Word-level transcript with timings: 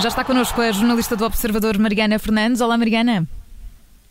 Já 0.00 0.08
está 0.08 0.22
connosco 0.24 0.60
a 0.60 0.70
jornalista 0.70 1.16
do 1.16 1.24
Observador 1.24 1.76
Mariana 1.76 2.20
Fernandes. 2.20 2.60
Olá, 2.60 2.78
Mariana. 2.78 3.26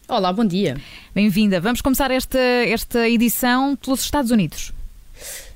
Olá, 0.05 0.33
bom 0.33 0.43
dia. 0.43 0.75
Bem-vinda. 1.15 1.61
Vamos 1.61 1.79
começar 1.79 2.11
esta, 2.11 2.37
esta 2.37 3.07
edição 3.07 3.73
pelos 3.77 4.01
Estados 4.01 4.29
Unidos. 4.29 4.73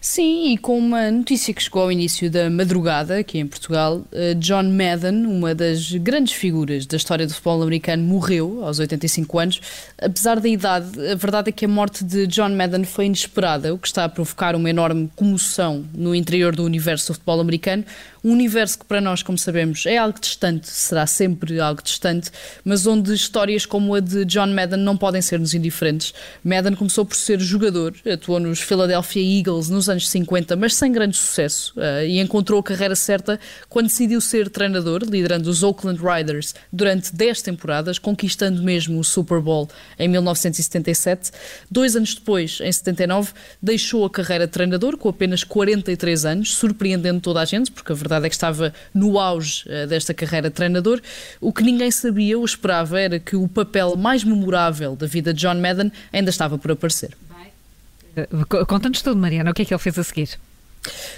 Sim, 0.03 0.53
e 0.53 0.57
com 0.57 0.79
uma 0.79 1.11
notícia 1.11 1.53
que 1.53 1.61
chegou 1.61 1.83
ao 1.83 1.91
início 1.91 2.27
da 2.27 2.49
madrugada 2.49 3.19
aqui 3.19 3.37
em 3.37 3.45
Portugal, 3.45 4.01
eh, 4.11 4.33
John 4.33 4.63
Madden, 4.63 5.27
uma 5.27 5.53
das 5.53 5.91
grandes 5.91 6.33
figuras 6.33 6.87
da 6.87 6.97
história 6.97 7.27
do 7.27 7.31
futebol 7.31 7.61
americano, 7.61 8.01
morreu 8.01 8.65
aos 8.65 8.79
85 8.79 9.37
anos. 9.37 9.61
Apesar 10.01 10.39
da 10.39 10.49
idade, 10.49 10.87
a 11.07 11.13
verdade 11.13 11.49
é 11.49 11.51
que 11.51 11.65
a 11.65 11.67
morte 11.67 12.03
de 12.03 12.25
John 12.25 12.49
Madden 12.49 12.83
foi 12.83 13.05
inesperada, 13.05 13.71
o 13.71 13.77
que 13.77 13.85
está 13.85 14.03
a 14.03 14.09
provocar 14.09 14.55
uma 14.55 14.71
enorme 14.71 15.07
comoção 15.15 15.85
no 15.93 16.15
interior 16.15 16.55
do 16.55 16.63
universo 16.63 17.11
do 17.11 17.13
futebol 17.13 17.39
americano. 17.39 17.85
Um 18.23 18.31
universo 18.31 18.79
que 18.79 18.85
para 18.85 19.01
nós, 19.01 19.21
como 19.21 19.37
sabemos, 19.37 19.85
é 19.85 19.97
algo 19.97 20.19
distante, 20.19 20.67
será 20.67 21.05
sempre 21.07 21.59
algo 21.59 21.81
distante, 21.81 22.31
mas 22.63 22.85
onde 22.85 23.13
histórias 23.13 23.67
como 23.67 23.93
a 23.95 23.99
de 23.99 24.25
John 24.25 24.47
Madden 24.47 24.79
não 24.79 24.97
podem 24.97 25.21
ser-nos 25.21 25.53
indiferentes. 25.53 26.13
Madden 26.43 26.75
começou 26.75 27.03
por 27.03 27.15
ser 27.15 27.39
jogador, 27.39 27.95
atuou 28.11 28.39
nos 28.39 28.59
Philadelphia 28.59 29.39
Eagles 29.39 29.69
nos 29.69 29.90
anos 29.91 30.09
50, 30.09 30.55
mas 30.55 30.75
sem 30.75 30.91
grande 30.91 31.15
sucesso, 31.15 31.73
uh, 31.77 32.03
e 32.05 32.19
encontrou 32.19 32.59
a 32.59 32.63
carreira 32.63 32.95
certa 32.95 33.39
quando 33.69 33.87
decidiu 33.87 34.19
ser 34.19 34.49
treinador, 34.49 35.03
liderando 35.03 35.49
os 35.49 35.63
Oakland 35.63 35.99
Riders 36.01 36.55
durante 36.71 37.15
10 37.15 37.41
temporadas, 37.41 37.99
conquistando 37.99 38.63
mesmo 38.63 38.99
o 38.99 39.03
Super 39.03 39.39
Bowl 39.39 39.69
em 39.99 40.07
1977. 40.07 41.31
Dois 41.69 41.95
anos 41.95 42.15
depois, 42.15 42.59
em 42.61 42.71
79, 42.71 43.33
deixou 43.61 44.05
a 44.05 44.09
carreira 44.09 44.47
de 44.47 44.53
treinador 44.53 44.97
com 44.97 45.09
apenas 45.09 45.43
43 45.43 46.25
anos, 46.25 46.55
surpreendendo 46.55 47.19
toda 47.21 47.41
a 47.41 47.45
gente, 47.45 47.71
porque 47.71 47.91
a 47.91 47.95
verdade 47.95 48.25
é 48.25 48.29
que 48.29 48.35
estava 48.35 48.73
no 48.93 49.19
auge 49.19 49.63
uh, 49.67 49.87
desta 49.87 50.13
carreira 50.13 50.49
de 50.49 50.55
treinador. 50.55 51.01
O 51.39 51.51
que 51.51 51.63
ninguém 51.63 51.91
sabia 51.91 52.37
ou 52.37 52.45
esperava 52.45 52.99
era 52.99 53.19
que 53.19 53.35
o 53.35 53.47
papel 53.47 53.95
mais 53.95 54.23
memorável 54.23 54.95
da 54.95 55.05
vida 55.05 55.33
de 55.33 55.41
John 55.41 55.55
Madden 55.55 55.91
ainda 56.11 56.29
estava 56.29 56.57
por 56.57 56.71
aparecer. 56.71 57.11
Conta-nos 58.67 59.01
tudo, 59.01 59.19
Mariana, 59.19 59.51
o 59.51 59.53
que 59.53 59.61
é 59.61 59.65
que 59.65 59.73
ele 59.73 59.79
fez 59.79 59.97
a 59.97 60.03
seguir? 60.03 60.39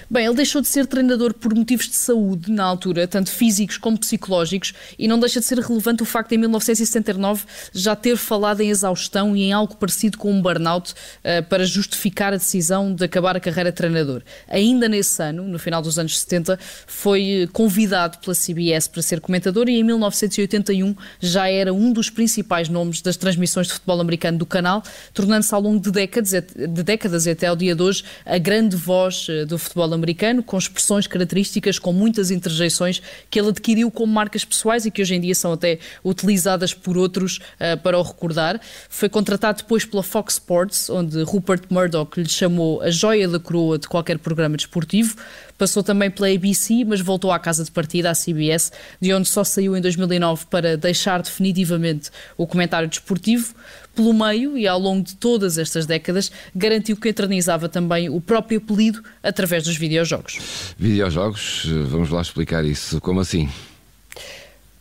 Bem, 0.10 0.26
ele 0.26 0.36
deixou 0.36 0.62
de 0.62 0.68
ser 0.68 0.86
treinador 0.86 1.34
por 1.34 1.56
motivos 1.56 1.88
de 1.88 1.96
saúde 1.96 2.52
na 2.52 2.64
altura, 2.64 3.08
tanto 3.08 3.32
físicos 3.32 3.78
como 3.78 3.98
psicológicos, 3.98 4.74
e 5.00 5.08
não 5.08 5.20
deixa 5.20 5.40
de 5.40 5.46
ser 5.46 5.58
relevante 5.60 6.04
o 6.04 6.06
facto 6.06 6.30
de 6.30 6.36
em 6.36 6.38
1979 6.40 7.46
já 7.72 7.96
ter 7.96 8.18
falado 8.18 8.62
em 8.62 8.70
exaustão 8.70 9.36
e 9.36 9.44
em 9.44 9.54
algo 9.54 9.76
parecido 9.78 10.18
com 10.18 10.32
um 10.32 10.42
burnout 10.42 10.92
uh, 10.92 11.44
para 11.48 11.66
justificar 11.66 12.34
a 12.34 12.38
decisão 12.38 12.94
de 12.94 13.06
acabar 13.06 13.38
a 13.38 13.40
carreira 13.40 13.72
de 13.72 13.78
treinador. 13.78 14.22
Ainda 14.48 14.90
nesse 14.90 15.22
ano, 15.22 15.44
no 15.44 15.58
final 15.58 15.82
dos 15.82 15.98
anos 15.98 16.20
70, 16.20 16.60
foi 16.86 17.48
convidado 17.54 18.18
pela 18.18 18.36
CBS 18.36 18.88
para 18.88 19.02
ser 19.02 19.22
comentador 19.22 19.70
e 19.70 19.80
em 19.80 19.84
1981 19.84 20.96
já 21.20 21.48
era 21.48 21.74
um 21.74 21.94
dos 21.94 22.10
principais 22.10 22.68
nomes 22.68 23.02
das 23.02 23.16
transmissões 23.16 23.68
de 23.68 23.74
futebol 23.74 24.02
americano 24.02 24.38
do 24.38 24.46
canal, 24.46 24.84
tornando-se 25.14 25.54
ao 25.56 25.62
longo 25.62 25.80
de 25.80 25.92
décadas, 25.92 26.32
de 26.32 26.84
décadas 26.84 27.26
até 27.28 27.48
ao 27.48 27.56
dia 27.56 27.76
de 27.76 27.82
hoje 27.82 28.04
a 28.26 28.38
grande 28.38 28.76
voz 28.76 29.28
uh, 29.30 29.46
do 29.54 29.60
futebol 29.60 29.94
americano, 29.94 30.42
com 30.42 30.58
expressões 30.58 31.08
características, 31.08 31.78
com 31.78 31.94
muitas 31.94 32.32
interjeições 32.32 33.02
que 33.30 33.40
ele 33.40 33.50
adquiriu 33.50 33.92
como 33.92 34.12
marcas 34.12 34.44
pessoais 34.44 34.86
e 34.86 34.92
que 34.92 35.02
hoje 35.02 35.16
em 35.16 35.22
dia 35.22 35.36
são 35.36 35.54
até 35.54 35.80
utilizadas 36.04 36.74
por 36.74 36.98
outros 36.98 37.38
uh, 37.38 37.78
para 37.82 37.98
o 37.98 38.02
recordar. 38.02 38.60
Foi 38.90 39.08
contratado 39.08 39.60
depois 39.60 39.86
pela 39.86 40.04
Fox 40.04 40.34
Sports, 40.34 40.90
onde 40.90 41.22
Rupert 41.24 41.64
Murdoch 41.70 42.20
lhe 42.20 42.28
chamou 42.28 42.82
a 42.82 42.90
joia 42.90 43.28
da 43.28 43.40
coroa 43.40 43.78
de 43.78 43.88
qualquer 43.88 44.18
programa 44.18 44.58
desportivo. 44.58 45.16
Passou 45.58 45.84
também 45.84 46.10
pela 46.10 46.28
ABC, 46.28 46.84
mas 46.84 47.00
voltou 47.00 47.32
à 47.32 47.40
casa 47.40 47.64
de 47.64 47.72
partida, 47.72 48.10
à 48.10 48.14
CBS, 48.14 48.72
de 49.00 49.14
onde 49.14 49.30
só 49.30 49.44
saiu 49.44 49.78
em 49.78 49.82
2009 49.82 50.48
para 50.50 50.76
deixar 50.76 51.22
definitivamente 51.22 52.10
o 52.36 52.48
comentário 52.48 52.90
desportivo. 52.90 53.54
Pelo 53.96 54.14
meio 54.14 54.58
e 54.58 54.68
ao 54.68 54.80
longo 54.80 55.04
de 55.04 55.16
todas 55.16 55.58
estas 55.58 55.86
décadas, 55.86 56.32
garantiu 56.56 56.98
que 56.98 57.10
eternizava 57.10 57.70
também 57.70 58.10
o 58.10 58.20
próprio 58.20 58.58
apelido 58.58 59.04
através 59.22 59.64
dos 59.64 59.78
videojogos. 59.78 60.40
Videojogos, 60.78 61.68
vamos 61.88 62.10
lá 62.10 62.22
explicar 62.22 62.66
isso. 62.66 63.00
Como 63.00 63.20
assim? 63.20 63.48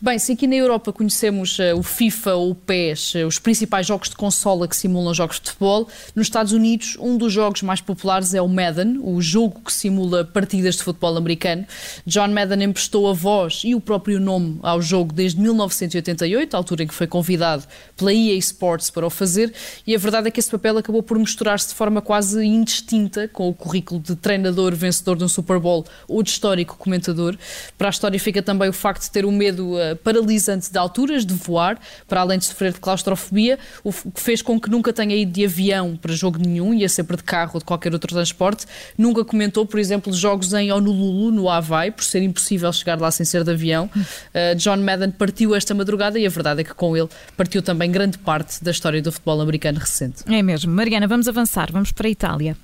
Bem, 0.05 0.19
se 0.19 0.33
aqui 0.33 0.49
na 0.49 0.57
Europa 0.57 0.93
conhecemos 0.93 1.61
uh, 1.61 1.79
o 1.79 1.83
FIFA 1.85 2.35
ou 2.35 2.51
o 2.51 2.55
PES, 2.57 3.15
uh, 3.15 3.19
os 3.25 3.39
principais 3.39 3.87
jogos 3.87 4.09
de 4.09 4.17
consola 4.17 4.67
que 4.67 4.75
simulam 4.75 5.15
jogos 5.15 5.39
de 5.39 5.51
futebol, 5.51 5.87
nos 6.17 6.27
Estados 6.27 6.51
Unidos 6.51 6.97
um 6.99 7.17
dos 7.17 7.33
jogos 7.33 7.63
mais 7.63 7.81
populares 7.81 8.35
é 8.35 8.43
o 8.43 8.49
Madden, 8.49 8.99
o 9.01 9.23
jogo 9.23 9.61
que 9.65 9.73
simula 9.73 10.25
partidas 10.25 10.75
de 10.75 10.83
futebol 10.83 11.17
americano. 11.17 11.65
John 12.05 12.27
Madden 12.27 12.65
emprestou 12.65 13.09
a 13.09 13.13
voz 13.13 13.63
e 13.63 13.77
o 13.77 13.81
próprio 13.81 14.19
nome 14.19 14.59
ao 14.65 14.83
jogo 14.83 15.13
desde 15.13 15.41
1988, 15.41 16.53
a 16.53 16.57
altura 16.57 16.83
em 16.83 16.89
que 16.89 16.95
foi 16.95 17.07
convidado 17.07 17.63
pela 17.97 18.13
EA 18.13 18.35
Sports 18.39 18.91
para 18.91 19.07
o 19.07 19.11
fazer, 19.11 19.55
e 19.87 19.95
a 19.95 19.99
verdade 19.99 20.27
é 20.27 20.33
que 20.33 20.41
esse 20.41 20.51
papel 20.51 20.79
acabou 20.79 21.05
por 21.05 21.17
misturar-se 21.17 21.69
de 21.69 21.75
forma 21.75 22.03
quase 22.03 22.45
indistinta 22.45 23.29
com 23.29 23.49
o 23.49 23.55
currículo 23.55 24.01
de 24.01 24.17
treinador 24.17 24.75
vencedor 24.75 25.17
de 25.17 25.23
um 25.23 25.29
Super 25.29 25.61
Bowl 25.61 25.87
ou 26.09 26.25
de 26.25 26.31
histórico 26.31 26.77
comentador. 26.77 27.39
Para 27.79 27.87
a 27.87 27.91
história 27.91 28.19
fica 28.19 28.43
também 28.43 28.69
o 28.69 28.73
facto 28.73 29.03
de 29.03 29.11
ter 29.13 29.25
o 29.25 29.31
medo 29.31 29.77
uh, 29.77 29.92
paralisante 29.95 30.71
de 30.71 30.79
alturas, 30.79 31.25
de 31.25 31.35
voar, 31.35 31.79
para 32.07 32.21
além 32.21 32.39
de 32.39 32.45
sofrer 32.45 32.73
de 32.73 32.81
claustrofobia, 32.81 33.59
o 33.85 33.93
que 33.93 34.21
fez 34.21 34.43
com 34.43 34.61
que 34.61 34.71
nunca 34.71 34.93
tenha 34.93 35.17
ido 35.17 35.33
de 35.33 35.45
avião 35.45 35.97
para 35.97 36.13
jogo 36.15 36.39
nenhum, 36.39 36.75
ia 36.75 36.89
sempre 36.89 37.17
de 37.17 37.23
carro 37.23 37.53
ou 37.55 37.59
de 37.61 37.65
qualquer 37.65 37.93
outro 37.93 38.15
transporte. 38.15 38.67
Nunca 38.97 39.25
comentou, 39.25 39.67
por 39.67 39.79
exemplo, 39.79 40.13
jogos 40.13 40.53
em 40.53 40.73
Honolulu, 40.73 41.31
no 41.31 41.49
Havaí, 41.49 41.91
por 41.91 42.05
ser 42.05 42.23
impossível 42.23 42.73
chegar 42.73 43.01
lá 43.01 43.11
sem 43.11 43.25
ser 43.25 43.45
de 43.45 43.51
avião. 43.51 43.91
Uh, 43.95 44.55
John 44.57 44.79
Madden 44.79 45.11
partiu 45.11 45.55
esta 45.55 45.75
madrugada 45.75 46.19
e 46.19 46.27
a 46.27 46.31
verdade 46.31 46.61
é 46.61 46.65
que 46.65 46.75
com 46.75 46.97
ele 46.97 47.09
partiu 47.37 47.63
também 47.63 47.91
grande 47.91 48.19
parte 48.19 48.63
da 48.63 48.71
história 48.71 49.01
do 49.03 49.13
futebol 49.13 49.41
americano 49.41 49.79
recente. 49.79 50.23
É 50.27 50.43
mesmo. 50.43 50.73
Mariana, 50.73 51.07
vamos 51.07 51.29
avançar, 51.29 51.71
vamos 51.73 51.93
para 51.93 52.09
a 52.09 52.11
Itália. 52.11 52.57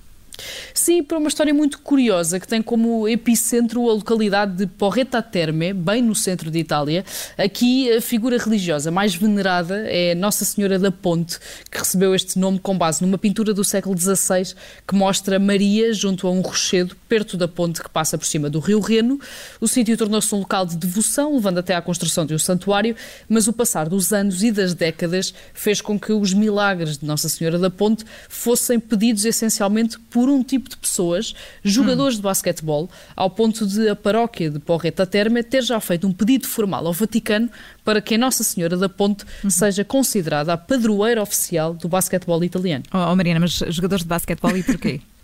Sim, 0.72 1.02
para 1.02 1.18
uma 1.18 1.28
história 1.28 1.52
muito 1.52 1.80
curiosa 1.80 2.38
que 2.38 2.46
tem 2.46 2.62
como 2.62 3.08
epicentro 3.08 3.88
a 3.88 3.94
localidade 3.94 4.56
de 4.56 4.66
Porreta 4.66 5.22
Terme, 5.22 5.72
bem 5.72 6.02
no 6.02 6.14
centro 6.14 6.50
de 6.50 6.58
Itália. 6.58 7.04
Aqui 7.36 7.92
a 7.92 8.00
figura 8.00 8.38
religiosa 8.38 8.90
mais 8.90 9.14
venerada 9.14 9.84
é 9.88 10.14
Nossa 10.14 10.44
Senhora 10.44 10.78
da 10.78 10.90
Ponte, 10.90 11.38
que 11.70 11.78
recebeu 11.78 12.14
este 12.14 12.38
nome 12.38 12.58
com 12.58 12.76
base 12.76 13.02
numa 13.02 13.18
pintura 13.18 13.52
do 13.52 13.64
século 13.64 13.98
XVI 13.98 14.54
que 14.86 14.94
mostra 14.94 15.38
Maria 15.38 15.92
junto 15.92 16.26
a 16.26 16.30
um 16.30 16.40
rochedo 16.40 16.96
perto 17.08 17.36
da 17.36 17.48
ponte 17.48 17.82
que 17.82 17.88
passa 17.88 18.18
por 18.18 18.26
cima 18.26 18.50
do 18.50 18.60
rio 18.60 18.80
Reno. 18.80 19.18
O 19.60 19.66
sítio 19.66 19.96
tornou-se 19.96 20.34
um 20.34 20.38
local 20.38 20.66
de 20.66 20.76
devoção, 20.76 21.34
levando 21.34 21.58
até 21.58 21.74
à 21.74 21.82
construção 21.82 22.26
de 22.26 22.34
um 22.34 22.38
santuário, 22.38 22.94
mas 23.28 23.48
o 23.48 23.52
passar 23.52 23.88
dos 23.88 24.12
anos 24.12 24.42
e 24.42 24.52
das 24.52 24.74
décadas 24.74 25.32
fez 25.54 25.80
com 25.80 25.98
que 25.98 26.12
os 26.12 26.32
milagres 26.32 26.98
de 26.98 27.06
Nossa 27.06 27.28
Senhora 27.28 27.58
da 27.58 27.70
Ponte 27.70 28.04
fossem 28.28 28.78
pedidos 28.78 29.24
essencialmente 29.24 29.98
por 30.10 30.27
por 30.28 30.34
um 30.34 30.42
tipo 30.42 30.68
de 30.68 30.76
pessoas, 30.76 31.34
jogadores 31.64 32.14
hum. 32.14 32.18
de 32.18 32.22
basquetebol, 32.22 32.90
ao 33.16 33.30
ponto 33.30 33.66
de 33.66 33.88
a 33.88 33.96
paróquia 33.96 34.50
de 34.50 34.58
Porreta 34.58 35.06
Terme 35.06 35.42
ter 35.42 35.62
já 35.62 35.80
feito 35.80 36.06
um 36.06 36.12
pedido 36.12 36.46
formal 36.46 36.86
ao 36.86 36.92
Vaticano 36.92 37.48
para 37.82 38.02
que 38.02 38.14
a 38.14 38.18
Nossa 38.18 38.44
Senhora 38.44 38.76
da 38.76 38.90
Ponte 38.90 39.24
seja 39.48 39.84
considerada 39.84 40.52
a 40.52 40.58
padroeira 40.58 41.22
oficial 41.22 41.72
do 41.72 41.88
basquetebol 41.88 42.44
italiano. 42.44 42.84
Oh, 42.92 42.98
oh 42.98 43.16
Mariana, 43.16 43.40
mas 43.40 43.52
jogadores 43.52 44.04
de 44.04 44.08
basquetebol 44.08 44.54
e 44.54 44.62
porquê? 44.62 45.00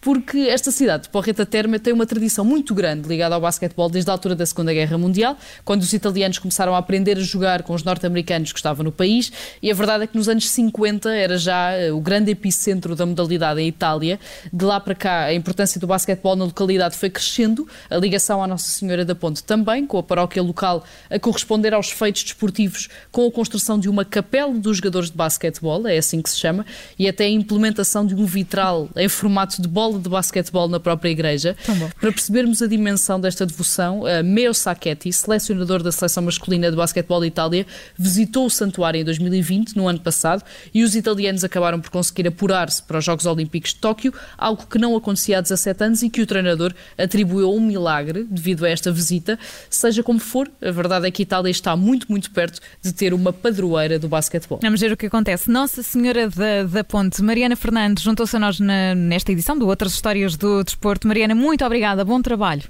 porque 0.00 0.38
esta 0.38 0.70
cidade 0.70 1.04
de 1.04 1.08
Porreta 1.08 1.46
Terme 1.46 1.78
tem 1.78 1.92
uma 1.92 2.06
tradição 2.06 2.44
muito 2.44 2.74
grande 2.74 3.08
ligada 3.08 3.34
ao 3.34 3.40
basquetebol 3.40 3.88
desde 3.88 4.10
a 4.10 4.14
altura 4.14 4.34
da 4.34 4.44
Segunda 4.44 4.72
Guerra 4.72 4.98
Mundial, 4.98 5.36
quando 5.64 5.82
os 5.82 5.92
italianos 5.92 6.38
começaram 6.38 6.74
a 6.74 6.78
aprender 6.78 7.16
a 7.16 7.20
jogar 7.20 7.62
com 7.62 7.72
os 7.72 7.84
norte-americanos 7.84 8.52
que 8.52 8.58
estavam 8.58 8.84
no 8.84 8.92
país, 8.92 9.32
e 9.62 9.70
a 9.70 9.74
verdade 9.74 10.04
é 10.04 10.06
que 10.06 10.16
nos 10.16 10.28
anos 10.28 10.48
50 10.50 11.10
era 11.14 11.38
já 11.38 11.72
eh, 11.72 11.92
o 11.92 12.00
grande 12.00 12.30
epicentro 12.30 12.96
da 12.96 13.06
modalidade 13.06 13.60
em 13.60 13.68
Itália. 13.68 14.18
De 14.52 14.64
lá 14.64 14.80
para 14.80 14.94
cá, 14.94 15.24
a 15.24 15.34
importância 15.34 15.80
do 15.80 15.86
basquetebol 15.86 16.34
na 16.36 16.44
localidade 16.44 16.96
foi 16.96 17.10
crescendo, 17.10 17.68
a 17.88 17.96
ligação 17.96 18.42
à 18.42 18.46
Nossa 18.46 18.68
Senhora 18.68 19.04
da 19.04 19.14
Ponte 19.14 19.42
também, 19.44 19.86
com 19.86 19.98
a 19.98 20.02
paróquia 20.02 20.42
local 20.42 20.84
a 21.08 21.18
corresponder 21.18 21.72
aos 21.74 21.90
feitos 21.90 22.24
desportivos 22.24 22.88
com 23.12 23.26
a 23.26 23.30
construção 23.30 23.78
de 23.78 23.88
uma 23.88 24.04
capela 24.04 24.54
dos 24.54 24.78
jogadores 24.78 25.10
de 25.10 25.16
basquetebol, 25.16 25.86
é 25.86 25.98
assim 25.98 26.20
que 26.20 26.30
se 26.30 26.36
chama, 26.36 26.66
e 26.98 27.08
até 27.08 27.24
a 27.24 27.30
implementação 27.30 28.04
de 28.04 28.14
um 28.14 28.24
vitral 28.24 28.88
em 28.96 29.08
formato 29.08 29.35
formato 29.36 29.60
de 29.60 29.68
bola 29.68 29.98
de 29.98 30.08
basquetebol 30.08 30.66
na 30.66 30.80
própria 30.80 31.10
igreja. 31.10 31.54
Para 32.00 32.10
percebermos 32.10 32.62
a 32.62 32.66
dimensão 32.66 33.20
desta 33.20 33.44
devoção, 33.44 34.02
Meo 34.24 34.54
Sacchetti, 34.54 35.12
selecionador 35.12 35.82
da 35.82 35.92
seleção 35.92 36.22
masculina 36.22 36.70
de 36.70 36.76
basquetebol 36.76 37.20
de 37.20 37.26
Itália, 37.26 37.66
visitou 37.98 38.46
o 38.46 38.50
santuário 38.50 39.00
em 39.00 39.04
2020, 39.04 39.76
no 39.76 39.86
ano 39.86 40.00
passado, 40.00 40.42
e 40.72 40.82
os 40.82 40.96
italianos 40.96 41.44
acabaram 41.44 41.80
por 41.80 41.90
conseguir 41.90 42.26
apurar-se 42.28 42.82
para 42.82 42.98
os 42.98 43.04
Jogos 43.04 43.26
Olímpicos 43.26 43.74
de 43.74 43.76
Tóquio, 43.76 44.14
algo 44.38 44.66
que 44.66 44.78
não 44.78 44.96
acontecia 44.96 45.38
há 45.38 45.40
17 45.42 45.84
anos 45.84 46.02
e 46.02 46.08
que 46.08 46.22
o 46.22 46.26
treinador 46.26 46.72
atribuiu 46.96 47.52
um 47.52 47.60
milagre 47.60 48.24
devido 48.24 48.64
a 48.64 48.70
esta 48.70 48.90
visita. 48.90 49.38
Seja 49.68 50.02
como 50.02 50.18
for, 50.18 50.50
a 50.62 50.70
verdade 50.70 51.06
é 51.06 51.10
que 51.10 51.22
a 51.22 51.24
Itália 51.24 51.50
está 51.50 51.76
muito, 51.76 52.06
muito 52.08 52.30
perto 52.30 52.58
de 52.82 52.92
ter 52.92 53.12
uma 53.12 53.34
padroeira 53.34 53.98
do 53.98 54.08
basquetebol. 54.08 54.60
Vamos 54.62 54.80
ver 54.80 54.92
o 54.92 54.96
que 54.96 55.06
acontece. 55.06 55.50
Nossa 55.50 55.82
Senhora 55.82 56.30
da, 56.30 56.62
da 56.62 56.84
Ponte, 56.84 57.22
Mariana 57.22 57.54
Fernandes, 57.54 58.02
juntou-se 58.02 58.34
a 58.34 58.38
nós 58.38 58.58
na, 58.58 58.94
nesta 58.94 59.25
edição 59.32 59.58
do 59.58 59.66
Outras 59.66 59.92
Histórias 59.92 60.36
do 60.36 60.62
Desporto. 60.62 61.06
Mariana, 61.06 61.34
muito 61.34 61.64
obrigada, 61.64 62.04
bom 62.04 62.20
trabalho. 62.20 62.62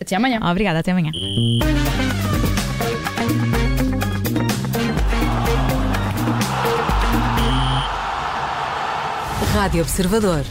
Até 0.00 0.16
amanhã. 0.16 0.40
Obrigada, 0.42 0.80
até 0.80 0.92
amanhã. 0.92 1.10
Rádio 9.56 9.82
Observador. 9.82 10.44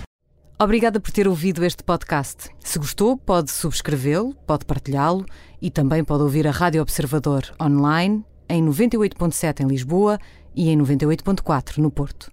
Obrigada 0.59 0.99
por 0.99 1.11
ter 1.11 1.27
ouvido 1.27 1.63
este 1.63 1.83
podcast. 1.83 2.49
Se 2.59 2.79
gostou, 2.79 3.15
pode 3.15 3.51
subscrevê-lo, 3.51 4.33
pode 4.47 4.65
partilhá-lo 4.65 5.25
e 5.61 5.69
também 5.69 6.03
pode 6.03 6.23
ouvir 6.23 6.47
a 6.47 6.51
Rádio 6.51 6.81
Observador 6.81 7.43
online 7.61 8.25
em 8.49 8.65
98.7 8.65 9.61
em 9.61 9.67
Lisboa 9.67 10.19
e 10.55 10.69
em 10.69 10.77
98.4 10.77 11.77
no 11.77 11.91
Porto. 11.91 12.31